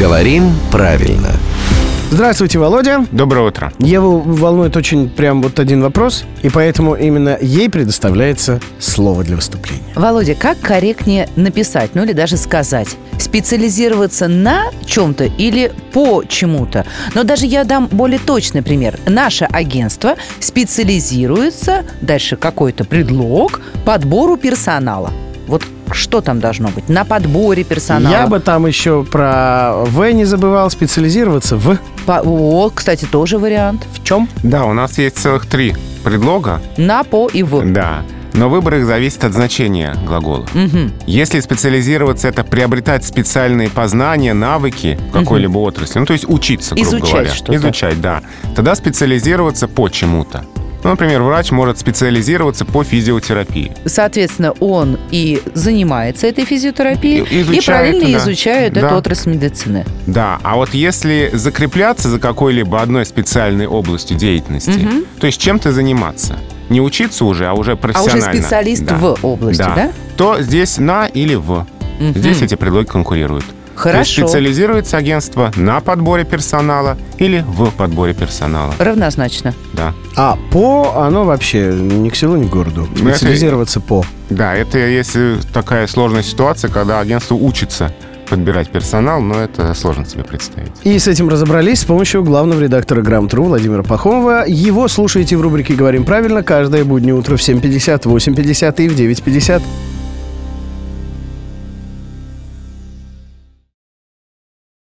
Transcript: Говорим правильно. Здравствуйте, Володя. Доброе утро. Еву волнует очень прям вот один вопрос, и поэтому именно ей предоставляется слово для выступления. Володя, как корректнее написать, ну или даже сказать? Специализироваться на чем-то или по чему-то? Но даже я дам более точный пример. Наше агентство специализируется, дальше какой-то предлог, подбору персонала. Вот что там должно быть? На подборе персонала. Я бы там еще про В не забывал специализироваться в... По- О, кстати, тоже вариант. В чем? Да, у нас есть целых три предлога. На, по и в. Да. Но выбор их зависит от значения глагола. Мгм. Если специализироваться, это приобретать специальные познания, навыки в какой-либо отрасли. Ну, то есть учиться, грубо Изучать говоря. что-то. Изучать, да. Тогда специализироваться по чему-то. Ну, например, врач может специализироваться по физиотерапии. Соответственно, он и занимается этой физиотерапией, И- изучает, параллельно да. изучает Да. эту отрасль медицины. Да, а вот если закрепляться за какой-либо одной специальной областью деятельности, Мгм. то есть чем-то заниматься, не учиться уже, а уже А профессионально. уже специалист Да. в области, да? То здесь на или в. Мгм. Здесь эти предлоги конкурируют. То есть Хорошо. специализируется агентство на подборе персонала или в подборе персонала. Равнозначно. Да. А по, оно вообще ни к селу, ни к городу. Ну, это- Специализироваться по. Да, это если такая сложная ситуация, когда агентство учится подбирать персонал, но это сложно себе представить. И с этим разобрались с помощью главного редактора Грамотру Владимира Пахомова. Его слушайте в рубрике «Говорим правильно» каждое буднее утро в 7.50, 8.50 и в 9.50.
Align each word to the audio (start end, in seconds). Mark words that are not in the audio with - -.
Говорим 0.00 0.54
правильно. 0.72 1.28
Здравствуйте, 2.10 2.58
Володя. 2.58 3.04
Доброе 3.12 3.48
утро. 3.48 3.70
Еву 3.78 4.20
волнует 4.20 4.74
очень 4.74 5.10
прям 5.10 5.42
вот 5.42 5.60
один 5.60 5.82
вопрос, 5.82 6.24
и 6.40 6.48
поэтому 6.48 6.94
именно 6.94 7.36
ей 7.38 7.68
предоставляется 7.68 8.60
слово 8.78 9.24
для 9.24 9.36
выступления. 9.36 9.84
Володя, 9.94 10.34
как 10.34 10.58
корректнее 10.58 11.28
написать, 11.36 11.90
ну 11.92 12.02
или 12.02 12.14
даже 12.14 12.38
сказать? 12.38 12.96
Специализироваться 13.18 14.26
на 14.26 14.70
чем-то 14.86 15.24
или 15.24 15.70
по 15.92 16.24
чему-то? 16.24 16.86
Но 17.14 17.22
даже 17.22 17.44
я 17.44 17.64
дам 17.64 17.86
более 17.86 18.20
точный 18.20 18.62
пример. 18.62 18.98
Наше 19.06 19.44
агентство 19.44 20.16
специализируется, 20.40 21.84
дальше 22.00 22.36
какой-то 22.36 22.84
предлог, 22.84 23.60
подбору 23.84 24.38
персонала. 24.38 25.12
Вот 25.50 25.62
что 25.92 26.20
там 26.20 26.40
должно 26.40 26.68
быть? 26.68 26.88
На 26.88 27.04
подборе 27.04 27.64
персонала. 27.64 28.12
Я 28.12 28.26
бы 28.28 28.38
там 28.40 28.66
еще 28.66 29.04
про 29.04 29.74
В 29.84 30.10
не 30.12 30.24
забывал 30.24 30.70
специализироваться 30.70 31.56
в... 31.56 31.78
По- 32.06 32.22
О, 32.24 32.70
кстати, 32.70 33.04
тоже 33.04 33.38
вариант. 33.38 33.84
В 33.92 34.04
чем? 34.04 34.28
Да, 34.42 34.64
у 34.64 34.72
нас 34.72 34.96
есть 34.98 35.18
целых 35.18 35.46
три 35.46 35.74
предлога. 36.04 36.62
На, 36.76 37.02
по 37.04 37.28
и 37.28 37.42
в. 37.42 37.62
Да. 37.72 38.02
Но 38.32 38.48
выбор 38.48 38.76
их 38.76 38.86
зависит 38.86 39.24
от 39.24 39.32
значения 39.32 39.96
глагола. 40.06 40.46
Мгм. 40.54 40.92
Если 41.06 41.40
специализироваться, 41.40 42.28
это 42.28 42.44
приобретать 42.44 43.04
специальные 43.04 43.68
познания, 43.70 44.32
навыки 44.34 44.98
в 45.08 45.12
какой-либо 45.12 45.58
отрасли. 45.58 45.98
Ну, 45.98 46.06
то 46.06 46.12
есть 46.12 46.26
учиться, 46.28 46.76
грубо 46.76 46.88
Изучать 46.88 47.10
говоря. 47.12 47.34
что-то. 47.34 47.56
Изучать, 47.56 48.00
да. 48.00 48.22
Тогда 48.54 48.76
специализироваться 48.76 49.66
по 49.66 49.88
чему-то. 49.88 50.44
Ну, 50.82 50.90
например, 50.90 51.22
врач 51.22 51.50
может 51.50 51.78
специализироваться 51.78 52.64
по 52.64 52.82
физиотерапии. 52.84 53.72
Соответственно, 53.84 54.52
он 54.60 54.98
и 55.10 55.42
занимается 55.54 56.26
этой 56.26 56.44
физиотерапией, 56.44 57.24
И- 57.24 57.42
изучает, 57.42 57.66
параллельно 57.66 58.18
да. 58.18 58.24
изучает 58.24 58.72
Да. 58.72 58.80
эту 58.86 58.94
отрасль 58.96 59.30
медицины. 59.30 59.84
Да, 60.06 60.38
а 60.42 60.56
вот 60.56 60.72
если 60.74 61.30
закрепляться 61.32 62.08
за 62.08 62.18
какой-либо 62.18 62.80
одной 62.80 63.04
специальной 63.04 63.66
областью 63.66 64.16
деятельности, 64.16 64.70
Мгм. 64.70 65.04
то 65.20 65.26
есть 65.26 65.40
чем-то 65.40 65.72
заниматься, 65.72 66.38
не 66.70 66.80
учиться 66.80 67.24
уже, 67.24 67.46
а 67.46 67.52
уже 67.54 67.72
А 67.72 67.76
профессионально. 67.76 68.30
уже 68.30 68.38
специалист 68.40 68.84
Да. 68.84 68.94
в 68.96 69.18
области, 69.22 69.58
да? 69.62 69.92
То 70.16 70.40
здесь 70.40 70.78
на 70.78 71.06
или 71.06 71.34
в. 71.34 71.66
Мгм. 72.00 72.14
Здесь 72.14 72.40
эти 72.42 72.54
предлоги 72.54 72.86
конкурируют. 72.86 73.44
То 73.82 73.88
есть 73.88 74.14
Хорошо. 74.14 74.28
специализируется 74.28 74.96
агентство 74.96 75.50
на 75.56 75.80
подборе 75.80 76.24
персонала 76.24 76.96
или 77.18 77.44
в 77.46 77.70
подборе 77.70 78.14
персонала. 78.14 78.74
Равнозначно. 78.78 79.54
Да. 79.72 79.94
А 80.16 80.36
по, 80.50 80.94
оно 80.96 81.24
вообще 81.24 81.72
ни 81.72 82.08
к 82.10 82.16
селу, 82.16 82.36
ни 82.36 82.46
к 82.46 82.50
городу. 82.50 82.88
Ну, 82.96 83.08
это- 83.08 83.16
Специализироваться 83.18 83.80
по. 83.80 84.04
Да, 84.28 84.54
это 84.54 84.78
если 84.78 85.36
такая 85.52 85.86
сложная 85.86 86.22
ситуация, 86.22 86.70
когда 86.70 87.00
агентство 87.00 87.34
учится 87.34 87.92
подбирать 88.28 88.70
персонал, 88.70 89.20
но 89.20 89.34
это 89.40 89.74
сложно 89.74 90.06
себе 90.06 90.22
представить. 90.22 90.70
И 90.84 90.96
с 90.98 91.08
этим 91.08 91.28
разобрались 91.28 91.80
с 91.80 91.84
помощью 91.84 92.22
главного 92.22 92.60
редактора 92.60 93.02
Грамотру 93.02 93.42
Владимира 93.44 93.82
Пахомова. 93.82 94.44
Его 94.46 94.86
слушайте 94.86 95.36
в 95.36 95.40
рубрике 95.40 95.74
«Говорим 95.74 96.04
правильно» 96.04 96.44
каждое 96.44 96.84
буднее 96.84 97.14
утро 97.14 97.36
в 97.36 97.40
7.50, 97.40 98.02
8.50 98.04 98.82
и 98.84 98.88
в 98.88 98.96
9.50. 98.96 99.62